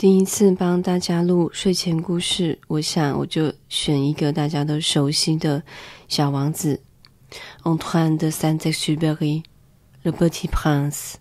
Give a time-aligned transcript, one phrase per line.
[0.00, 5.62] 第一次帮大家录睡前故事，我想我就选一个大家都熟悉的
[6.08, 6.80] 小王子
[7.64, 11.16] ，Antoine de Saint-Exupéry，Le Petit Prince。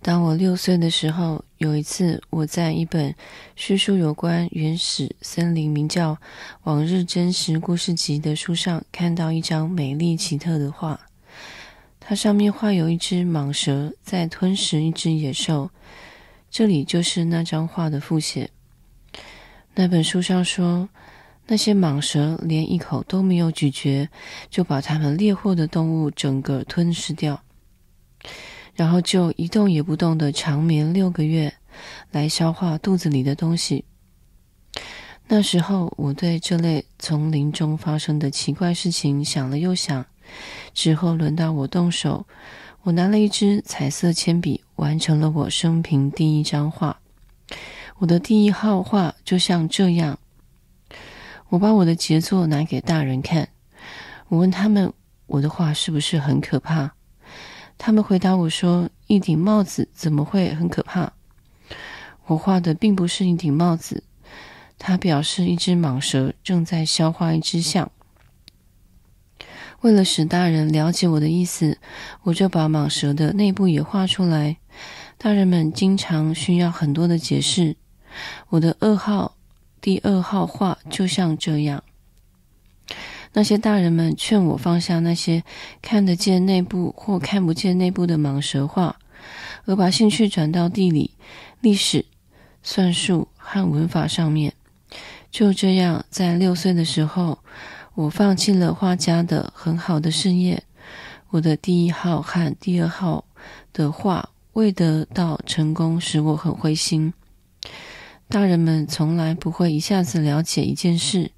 [0.00, 3.14] 当我六岁的时候，有一次我在一本
[3.54, 6.14] 叙述有关原始森林名叫
[6.62, 10.98] 《往日真实故事集》的书上，看到一张美丽奇特的画。
[12.06, 15.70] 它上面画有一只蟒蛇在吞食一只野兽，
[16.50, 18.50] 这里就是那张画的复写。
[19.74, 20.86] 那本书上说，
[21.46, 24.06] 那些蟒蛇连一口都没有咀嚼，
[24.50, 27.42] 就把它们猎获的动物整个吞噬掉，
[28.74, 31.54] 然后就一动也不动的长眠六个月，
[32.10, 33.86] 来消化肚子里的东西。
[35.26, 40.04] 那时候，我对这类丛林中发生的奇怪事情想了又想。
[40.72, 42.26] 之后轮到我动手，
[42.82, 46.98] 我拿了一支彩色铅笔，完成了我生平第一张画。
[47.98, 50.18] 我的第一号画就像这样。
[51.48, 53.48] 我把我的杰作拿给大人看，
[54.28, 54.92] 我问他们
[55.26, 56.90] 我的画是不是很可怕？
[57.78, 61.12] 他们回答我说：“一顶帽子怎么会很可怕？”
[62.26, 64.02] 我画的并不是一顶帽子，
[64.78, 67.90] 它表示一只蟒蛇正在消化一只象。
[69.84, 71.76] 为了使大人了解我的意思，
[72.22, 74.56] 我就把蟒蛇的内部也画出来。
[75.18, 77.76] 大人们经常需要很多的解释。
[78.48, 79.36] 我的二号、
[79.82, 81.84] 第二号画就像这样。
[83.34, 85.44] 那些大人们劝我放下那些
[85.82, 88.96] 看得见内部或看不见内部的蟒蛇画，
[89.66, 91.10] 而把兴趣转到地理、
[91.60, 92.06] 历史、
[92.62, 94.54] 算术和文法上面。
[95.30, 97.40] 就这样，在六岁的时候。
[97.96, 100.64] 我放弃了画家的很好的事业，
[101.30, 103.24] 我的第一号和第二号
[103.72, 107.14] 的画未得到成功，使我很灰心。
[108.28, 111.30] 大人们从来不会一下子了解一件事，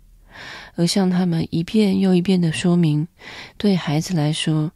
[0.76, 3.06] 而向他们一遍又一遍的说明，
[3.58, 4.72] 对孩子来说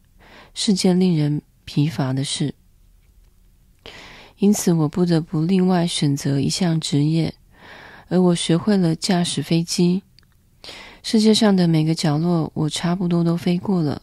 [0.53, 2.53] 是件令人疲乏的事。
[4.37, 7.33] 因此，我不得不另外选择一项职业，
[8.07, 10.03] 而我学会了驾驶飞机。
[11.03, 14.01] 世界上的每个角落，我差不多都飞过了。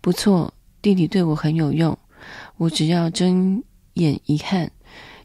[0.00, 1.96] 不错，地理对我很有用。
[2.56, 3.62] 我只要睁
[3.94, 4.70] 眼一看，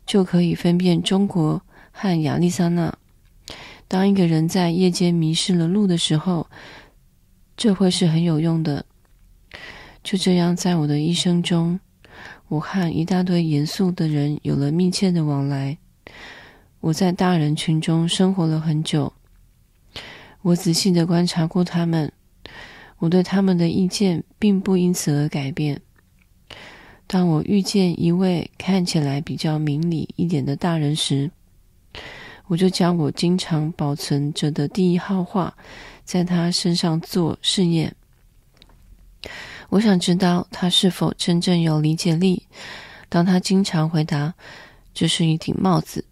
[0.06, 1.62] 就可以分辨中国
[1.92, 2.94] 和亚利桑那。
[3.88, 6.48] 当一个人在夜间迷失了路的时候，
[7.56, 8.86] 这会是很有用的。
[10.04, 11.80] 就这样，在我的一生中，
[12.50, 15.78] 我和一大堆严肃的人有了密切的往来。
[16.82, 19.14] 我在大人群中生活了很久。
[20.44, 22.12] 我仔细的观察过他们，
[23.00, 25.82] 我对他们的意见并不因此而改变。
[27.08, 31.32] 当我遇见一位看起来比较明理一点的大人时，
[32.48, 35.56] 我就将我经常保存着的第一号画
[36.04, 37.96] 在他身上做试验。
[39.70, 42.46] 我想知道他是否真正有理解力。
[43.08, 44.34] 当他经常回答
[44.94, 46.04] ：“这是一顶帽子。”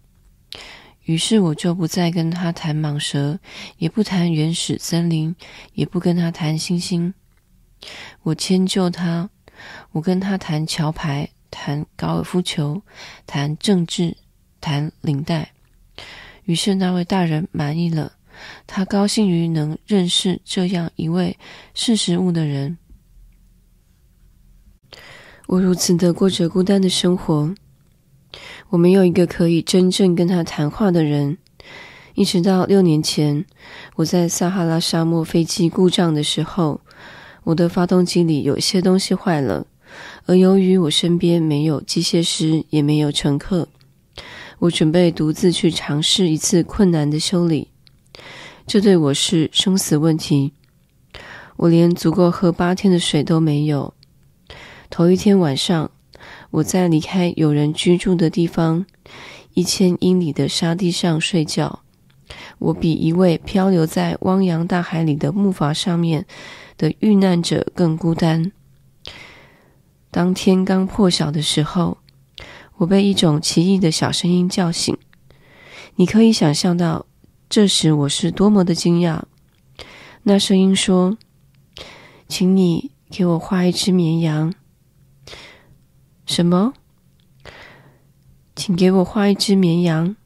[1.04, 3.38] 于是我就不再跟他谈蟒蛇，
[3.78, 5.34] 也不谈原始森林，
[5.74, 7.12] 也不跟他谈星星。
[8.22, 9.28] 我迁就他，
[9.90, 12.80] 我跟他谈桥牌，谈高尔夫球，
[13.26, 14.16] 谈政治，
[14.60, 15.52] 谈领带。
[16.44, 18.12] 于是那位大人满意了，
[18.66, 21.36] 他高兴于能认识这样一位
[21.74, 22.78] 识时务的人。
[25.48, 27.52] 我如此的过着孤单的生活。
[28.72, 31.36] 我没有一个可以真正跟他谈话的人，
[32.14, 33.44] 一直到六年前，
[33.96, 36.80] 我在撒哈拉沙漠飞机故障的时候，
[37.44, 39.66] 我的发动机里有些东西坏了，
[40.24, 43.68] 而由于我身边没有机械师，也没有乘客，
[44.58, 47.68] 我准备独自去尝试一次困难的修理。
[48.66, 50.54] 这对我是生死问题，
[51.58, 53.92] 我连足够喝八天的水都没有。
[54.88, 55.90] 头一天晚上。
[56.52, 58.84] 我在离开有人居住的地方
[59.54, 61.80] 一千英里的沙地上睡觉，
[62.58, 66.26] 我比一位漂流在汪洋大海里的木筏上面
[66.76, 68.52] 的遇难者更孤单。
[70.10, 71.96] 当天刚破晓的时候，
[72.76, 74.96] 我被一种奇异的小声音叫醒。
[75.96, 77.06] 你可以想象到，
[77.48, 79.22] 这时我是多么的惊讶。
[80.24, 81.16] 那声音说
[82.28, 84.52] ：“请你给我画一只绵羊。”
[86.32, 86.72] 什么？
[88.56, 90.16] 请给我画一只绵羊。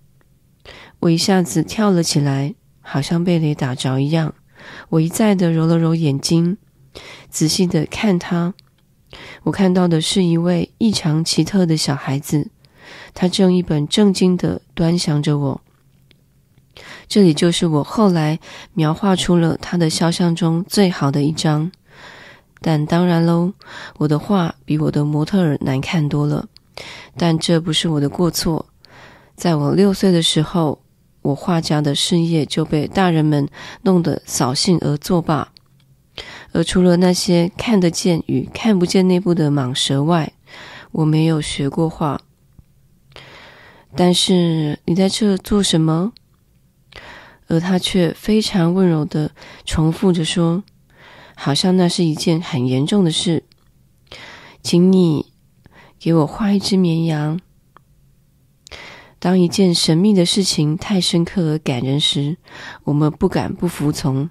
[1.00, 4.32] 我一下子跳了起来，好像被雷打着一样。
[4.91, 6.58] 我一再的揉了揉眼睛，
[7.29, 8.55] 仔细的看他。
[9.43, 12.53] 我看到的是一位异常奇特的小孩子，
[13.12, 15.61] 他正一本正经的端详着我。
[17.08, 18.38] 这里就是我后来
[18.75, 21.73] 描画出了他的肖像中最好的一张，
[22.61, 23.53] 但当然喽，
[23.99, 26.49] 我的画比我的模特儿难看多了。
[27.17, 28.67] 但这不是我的过错。
[29.35, 30.82] 在我六岁的时候，
[31.23, 33.49] 我画家的事业就被大人们
[33.82, 35.53] 弄得扫兴而作罢。
[36.53, 40.32] 而除了那些看得见与看不见内部的蟒蛇外，
[40.93, 42.20] 我没有学过画。
[43.94, 46.12] 但是你在这做什么？
[47.49, 49.31] 而他却非常温柔地
[49.64, 50.64] 重复着说，
[51.36, 53.44] 好像那是一件很严重的事。
[54.62, 55.32] 请你
[56.00, 57.38] 给我画一只绵羊。
[59.18, 62.36] 当一件神秘的事情太深刻而感人时，
[62.84, 64.28] 我们不敢不服从。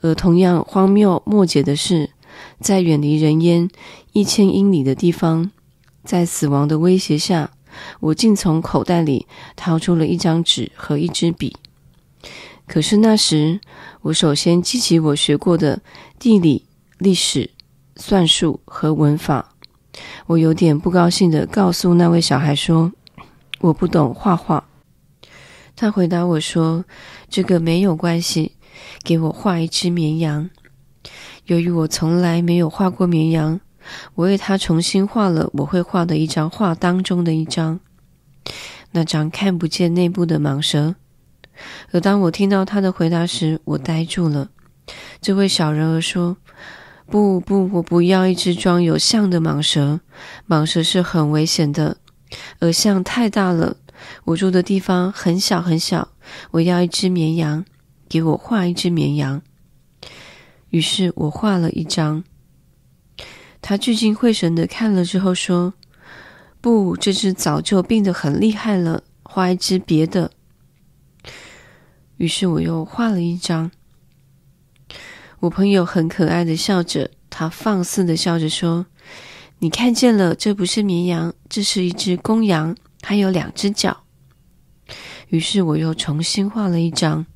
[0.00, 2.10] 而同样荒谬莫解的是，
[2.60, 3.68] 在远离人烟
[4.12, 5.50] 一千英里的地方，
[6.04, 7.52] 在死亡的威胁下，
[8.00, 9.26] 我竟从口袋里
[9.56, 11.56] 掏出了一张纸和一支笔。
[12.66, 13.60] 可是那时，
[14.02, 15.82] 我首先记起我学过的
[16.18, 16.64] 地理、
[16.98, 17.50] 历史、
[17.96, 19.54] 算术和文法。
[20.26, 22.92] 我有点不高兴的告诉那位小孩说
[23.60, 24.68] ：“我不懂画画。”
[25.76, 26.84] 他回答我说
[27.28, 28.56] ：“这个没有关系，
[29.04, 30.50] 给我画一只绵羊。”
[31.46, 33.60] 由于我从来没有画过绵羊，
[34.14, 37.78] 我为他重新画了我会画的一张画当中的一张，
[38.92, 40.96] 那张看不见内部的蟒蛇。
[41.92, 44.50] 而当我听到他的回答时，我呆住了。
[45.20, 46.36] 这位小人儿说
[47.06, 50.00] ：“不不，我不要一只装有象的蟒蛇，
[50.48, 51.96] 蟒蛇是很危险的，
[52.58, 53.76] 而象太大了。
[54.24, 56.08] 我住的地方很小很小，
[56.50, 57.64] 我要一只绵羊，
[58.08, 59.40] 给我画一只绵羊。”
[60.70, 62.24] 于是我画了一张。
[63.62, 65.72] 他聚精会神地看了之后说
[66.60, 70.30] ：“不，这只早就病得很厉害了，画一只别的。”
[72.16, 73.70] 于是我又画了一张。
[75.40, 78.86] 我朋友很可爱的笑着，他放肆的笑着说
[79.60, 84.04] ：“你看见了，这不是绵羊，这是一只公羊，它有两只脚。”
[85.28, 87.26] 于是我又重新画了一张，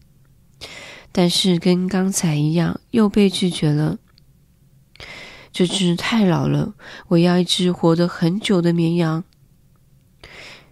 [1.13, 3.99] 但是跟刚才一样，又被拒绝了。
[5.53, 6.75] 这只太老了，
[7.09, 9.25] 我要一只活得很久的绵羊。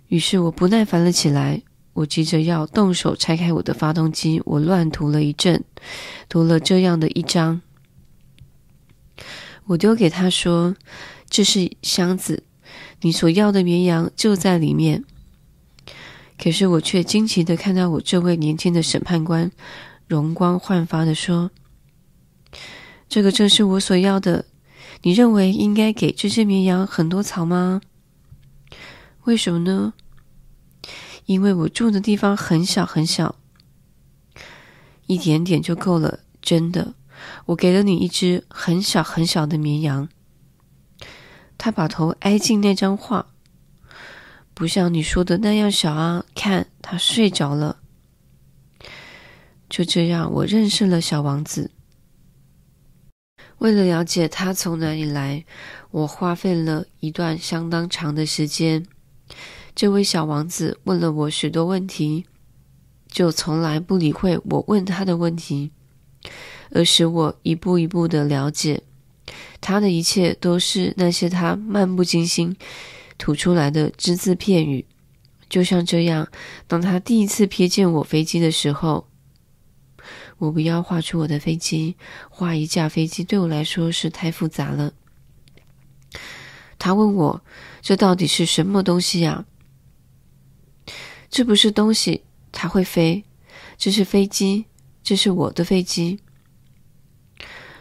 [0.09, 1.63] 于是我不耐烦了起来。
[1.97, 5.65] 我急着要动手拆开我的发动机，我乱涂了一阵，
[6.29, 7.63] 涂了这样的一张。
[9.65, 10.77] 我丢给他说
[11.31, 12.43] ：“这是箱子，
[13.01, 15.05] 你所要的绵羊就在里面。”
[16.39, 19.51] 可是我却惊奇地看到我这位年轻的审判官
[20.07, 21.51] 容光焕发地说
[23.09, 24.45] ：“这个正是我所要的。
[25.03, 27.81] 你认为应该给这只绵羊很多草吗？
[29.25, 29.95] 为什么呢？”
[31.27, 33.37] 因为我住的地方很小很小，
[35.07, 36.21] 一点点就够了。
[36.41, 36.95] 真的，
[37.47, 40.09] 我给了你一只很小很小的绵羊。
[41.59, 43.27] 他把头挨近那张画，
[44.55, 46.25] 不像你说的那样小啊。
[46.35, 47.79] 看，他睡着了。
[49.69, 51.73] 就这样，我认识了小王子。
[53.59, 55.45] 为了了解他从哪里来，
[55.91, 58.87] 我花费了一段相当长的时间。
[59.77, 62.25] 这位小王子问了我许多问题，
[63.09, 65.71] 就从来不理会我问他的问题，
[66.71, 68.83] 而使我一步一步的了解
[69.61, 72.57] 他的一切都是那些他漫不经心
[73.19, 74.87] 吐出来的只字片语。
[75.51, 76.27] 就像这样，
[76.67, 79.07] 当他第一次瞥见我飞机的时候，
[80.39, 81.97] 我不要画出我的飞机，
[82.31, 84.95] 画一架飞机对我来说是太复杂了。
[86.79, 87.43] 他问我
[87.83, 89.45] ：“这到底是什么东西呀？”
[91.31, 93.25] 这不是东西，它会飞。
[93.79, 94.67] 这是飞机，
[95.03, 96.21] 这是我的飞机。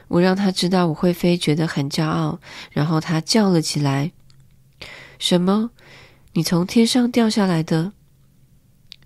[0.08, 2.40] 我让他知道我会飞，觉得很骄傲。
[2.72, 4.12] 然后他叫了起来
[5.18, 5.72] ：“什么？
[6.34, 7.94] 你从天上掉下来的？”“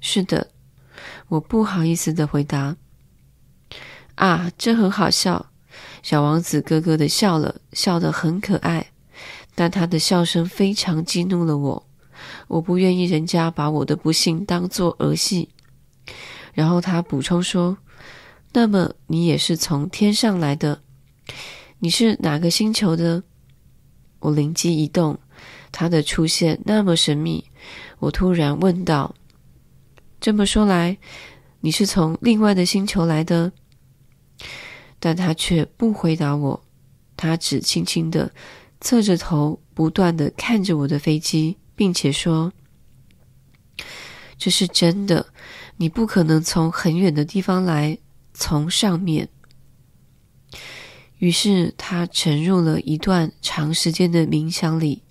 [0.01, 0.51] 是的。”
[1.29, 2.75] 我不好意思的回答。
[4.15, 5.51] “啊，这很好笑。”
[6.01, 8.91] 小王子咯咯的笑了，笑得很可爱，
[9.53, 11.88] 但他的笑声非常激怒了我。
[12.47, 15.49] 我不愿意人家把我的不幸当作儿戏。
[16.53, 17.77] 然后他补充说
[18.53, 20.81] ：“那么你也是从天上来的？
[21.79, 23.23] 你是哪个星球的？”
[24.19, 25.17] 我灵机一动，
[25.71, 27.45] 他的出现那么神秘，
[27.99, 29.15] 我突然问道
[30.19, 30.97] ：“这么说来，
[31.61, 33.51] 你是从另外的星球来的？”
[34.99, 36.61] 但他却不回答我，
[37.15, 38.29] 他只轻轻的
[38.81, 42.51] 侧着头，不断的看着我的飞机，并且说
[44.37, 45.27] ：“这是真的，
[45.77, 47.97] 你不可能从很远的地方来，
[48.33, 49.29] 从上面。”
[51.19, 55.03] 于是他沉入了一段长时间的冥想里，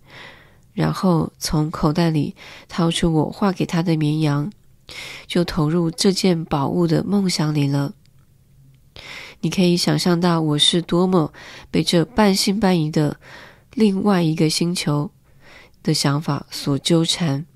[0.75, 2.37] 然后从口袋里
[2.69, 4.53] 掏出我画给他的绵羊，
[5.27, 7.95] 就投入这件宝物的梦想里了。
[9.41, 11.33] 你可以想象到我是多么
[11.71, 13.19] 被这半信半疑的
[13.73, 15.11] 另外一个星球
[15.83, 17.47] 的想法所纠缠。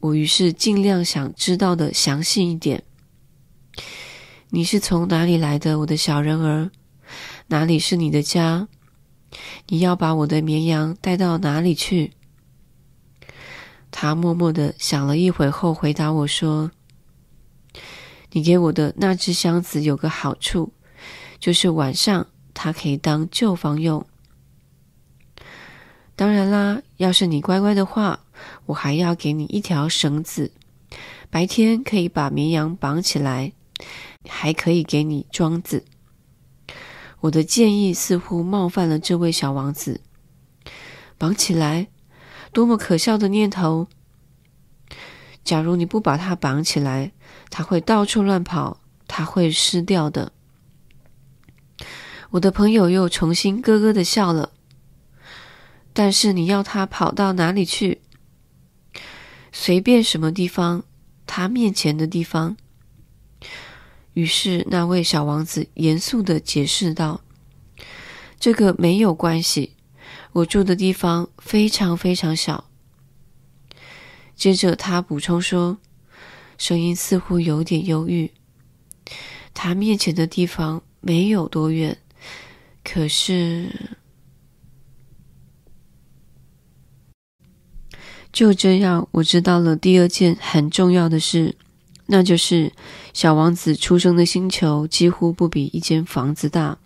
[0.00, 2.84] 我于是尽量想知道的详细一点。
[4.50, 6.70] 你是从哪里来的，我的小人儿？
[7.48, 8.68] 哪里是你的家？
[9.68, 12.12] 你要把我的绵羊带到哪里去？
[13.90, 16.70] 他默默的想了一会后，回答我说
[18.32, 20.72] ：“你给我的那只箱子有个好处，
[21.40, 24.06] 就是晚上它可以当旧房用。
[26.16, 28.20] 当然啦，要是你乖乖的话，
[28.64, 30.50] 我还要给你一条绳子，
[31.30, 33.52] 白天可以把绵羊绑起来，
[34.26, 35.84] 还可以给你桩子。”
[37.20, 40.00] 我的建议似乎冒犯了这位小王子。
[41.18, 41.88] 绑起来，
[42.52, 43.88] 多么可笑的念头！
[45.44, 47.12] 假如你不把它绑起来，
[47.50, 50.32] 它会到处乱跑，它会湿掉的。
[52.30, 54.52] 我的朋友又重新咯咯的笑了。
[55.98, 58.02] 但是你要他跑到哪里去？
[59.50, 60.84] 随便什么地方，
[61.26, 62.54] 他面前的地方。
[64.12, 67.22] 于是那位小王子严肃地解释道
[68.38, 69.72] ：“这个没有关系，
[70.32, 72.68] 我住的地方非常非常小。”
[74.36, 75.78] 接着他补充说，
[76.58, 78.30] 声音似乎有点忧郁
[79.54, 81.96] ：“他面前的地方没有多远，
[82.84, 83.96] 可是……”
[88.36, 91.56] 就这样，我知道了第二件很重要的事。
[92.04, 92.70] 那就是
[93.14, 96.76] 小王子出生的星球几乎不比一间房子大。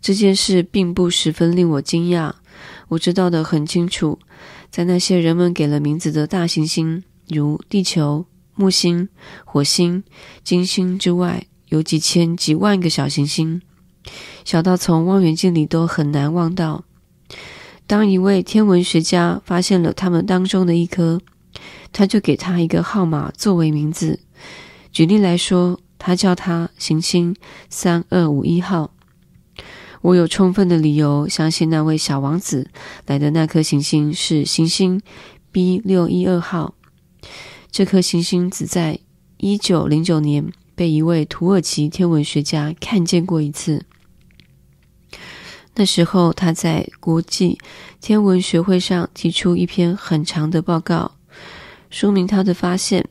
[0.00, 2.32] 这件事并不十分令我惊讶。
[2.88, 4.18] 我知道的很清楚，
[4.68, 9.08] 在那些人们给了名字的大行星，如地球、木星、
[9.44, 10.02] 火星、
[10.42, 13.62] 金星之外，有几千几万个小行星，
[14.44, 16.85] 小到从望远镜里都很难望到。
[17.86, 21.20] 当一位天文学家发现了他们当中的一颗，
[21.92, 24.18] 他就给他一个号码作为名字。
[24.90, 27.36] 举例来说，他叫他行星
[27.70, 28.92] 三二五一号。
[30.02, 32.70] 我有充分的理由相信那位小王子
[33.06, 35.00] 来的那颗行星是行星
[35.50, 36.74] B 六一二号。
[37.70, 38.98] 这颗行星只在
[39.38, 43.84] 一九零九年被一位土耳其天文学家看见过一次。
[45.78, 47.58] 那时候他在国际
[48.00, 51.12] 天文学会上提出一篇很长的报告，
[51.90, 53.06] 说明他的发现。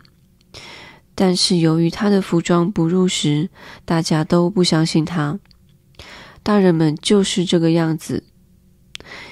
[1.13, 3.49] 但是由于他的服装不入时，
[3.85, 5.39] 大家都不相信他。
[6.41, 8.23] 大人们就是这个样子。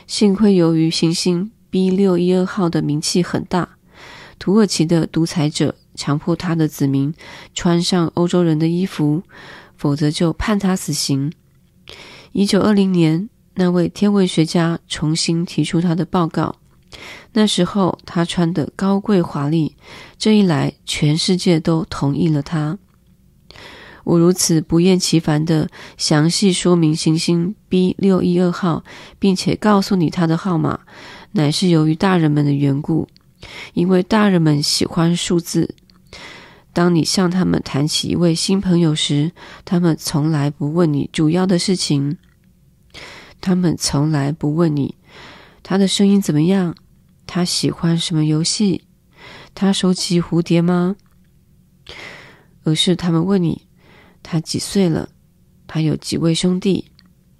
[0.05, 3.77] 幸亏由于行星 B 六一二号的名气很大，
[4.37, 7.13] 土耳其的独裁者强迫他的子民
[7.55, 9.23] 穿上欧洲人的衣服，
[9.75, 11.33] 否则就判他死刑。
[12.33, 16.55] 一九二零年，那位天文学家重新提出他的报告。
[17.33, 19.75] 那时候他穿得高贵华丽，
[20.17, 22.79] 这一来全世界都同意了他。
[24.03, 28.83] 我如此不厌其烦地详细说明行星 B 六一二号，
[29.19, 30.79] 并且告诉你他的号码，
[31.33, 33.07] 乃是由于大人们的缘故，
[33.75, 35.75] 因为大人们喜欢数字。
[36.73, 39.31] 当你向他们谈起一位新朋友时，
[39.63, 42.17] 他们从来不问你主要的事情，
[43.39, 44.95] 他们从来不问你
[45.61, 46.75] 他的声音怎么样。
[47.25, 48.83] 他喜欢什么游戏？
[49.55, 50.95] 他收集蝴蝶吗？
[52.63, 53.67] 而是他们问你：
[54.21, 55.09] 他几岁了？
[55.65, 56.91] 他有几位兄弟？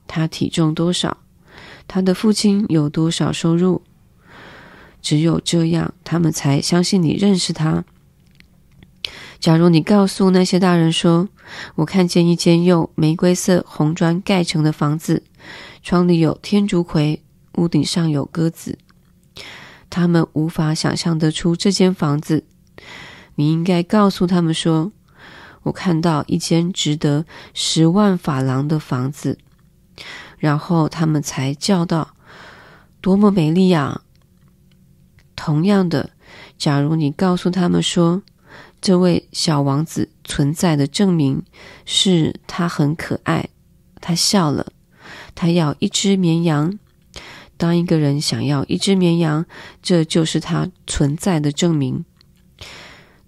[0.07, 1.17] 他体重多少？
[1.87, 3.83] 他的父亲有多少收入？
[5.01, 7.83] 只有这样，他们才相信你认识他。
[9.43, 11.27] 假如你告诉那些大人说
[11.75, 15.21] ：“我看见一间用玫瑰色红砖盖成的房子，
[15.81, 17.21] 窗里有天竺葵，
[17.55, 18.79] 屋顶上有鸽子。”
[19.91, 22.45] 他们无法想象得出这间房子。
[23.35, 24.93] 你应该告诉他们说
[25.63, 29.38] ：“我看到一间值得十万法郎的房子。”
[30.39, 32.15] 然后他们才叫道
[33.01, 34.03] ：“多么美丽呀！”
[35.35, 36.12] 同样的，
[36.57, 38.23] 假如你告诉他们说
[38.83, 41.41] ：“这位小王子存在的证明
[41.85, 43.47] 是他很可爱。”
[44.01, 44.73] 他笑了。
[45.33, 46.77] 他要一只绵羊。
[47.55, 49.45] 当一个人想要一只绵羊，
[49.81, 52.03] 这就是他存在的证明。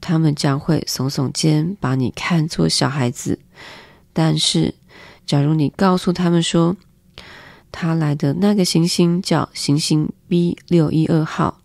[0.01, 3.39] 他们将会耸耸肩，把你看作小孩子。
[4.11, 4.75] 但是，
[5.25, 6.75] 假如你告诉他们说，
[7.71, 11.61] 他来的那个行星叫行星 B 六一二号，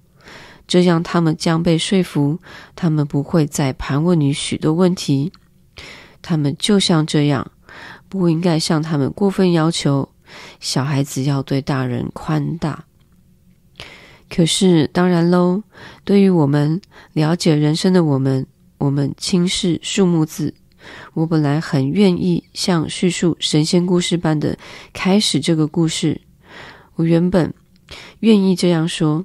[0.70, 2.38] 这样他们将被说服，
[2.76, 5.32] 他们不会再盘问你许多问题。
[6.22, 7.50] 他们就像这样，
[8.08, 10.08] 不应该向他们过分要求。
[10.60, 12.84] 小孩子要对大人宽大。
[14.28, 15.60] 可是，当然喽，
[16.04, 16.80] 对于我们
[17.14, 18.46] 了解人生的我们，
[18.78, 20.54] 我们轻视数目字。
[21.14, 24.56] 我本来很愿意像叙述神仙故事般的
[24.92, 26.20] 开始这个故事。
[26.94, 27.52] 我原本
[28.20, 29.24] 愿意这样说：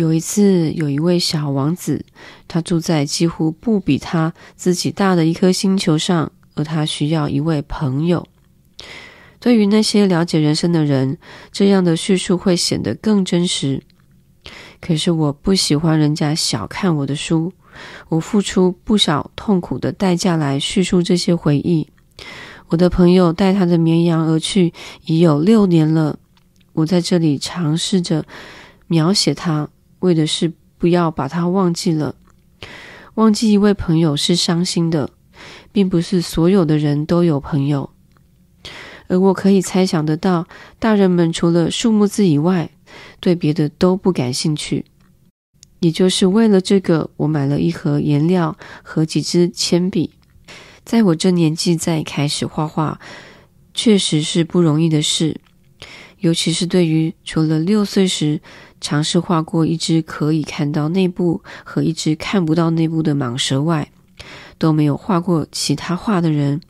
[0.00, 2.06] 有一次，有一位小王子，
[2.48, 8.26] 他住在几乎不比他自己大的一颗星球上，而他需要一位朋友。
[9.38, 11.18] 对于那些了解人生的人，
[11.52, 13.82] 这样的叙述会显得更真实。
[14.80, 17.52] 可是我不喜欢人家小看我的书。
[18.08, 21.86] 我付出不少痛苦的代价来叙述这些回忆。
[22.68, 24.72] 我的朋友带他的绵羊而去
[25.04, 26.18] 已有六年了。
[26.72, 28.24] 我在这里尝试着
[28.86, 29.68] 描写他，
[30.00, 32.14] 为的是不要把他忘记了。
[33.14, 35.10] 忘记一位朋友是伤心的，
[35.72, 37.90] 并不是所有的人都有朋友。
[39.08, 40.46] 而我可以猜想得到，
[40.78, 42.70] 大人们除了数目字以外，
[43.18, 44.84] 对别的都不感兴趣。
[45.80, 50.10] 也就是为了这个，我买了一盒颜料和几支铅笔。
[50.84, 53.00] 在我这年纪再开始画画，
[53.74, 55.40] 确实是不容易的事，
[56.20, 58.40] 尤其是对于除了六岁时
[58.80, 63.90] 尝试画过一只可以看到内部和一只看不到内部的蟒蛇外，
[64.58, 66.60] 都没有画过其他画的人。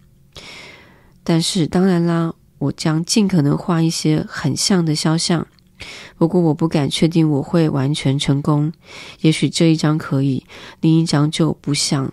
[1.22, 5.46] 但是当然啦，我将尽可能画一些很像的肖像。
[6.16, 8.72] 不过我不敢确定我会完全成功，
[9.22, 10.44] 也许这一张可以，
[10.80, 12.12] 另一张就不像。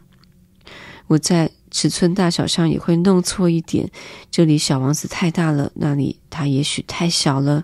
[1.08, 3.89] 我在尺寸大小上也会弄错一点，
[4.32, 7.63] 这里小王子太大了，那里他也许太小了。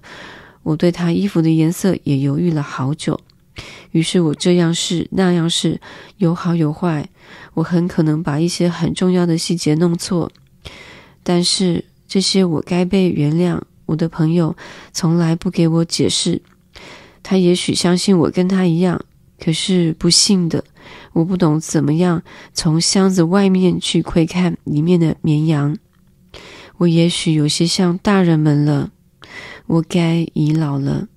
[0.64, 3.20] 我对他衣服的颜色也犹豫了好久，
[3.92, 5.80] 于是我这样试那样试，
[6.18, 7.08] 有好有坏。
[7.54, 10.32] 我很可能把一些很重要的细节弄错，
[11.22, 13.62] 但是这些我该被原谅。
[13.86, 14.56] 我的朋友
[14.92, 16.42] 从来不给我解释，
[17.22, 19.00] 他也许相信我跟他一样，
[19.38, 20.64] 可是不幸的，
[21.12, 25.78] 我不懂怎么样从箱子外面去窥看里面的绵羊。
[26.84, 28.92] 我也许有些像大人们了，
[29.68, 31.08] 我该已老了。